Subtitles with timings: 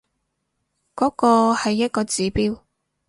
[0.95, 2.61] 嗰個係一個指標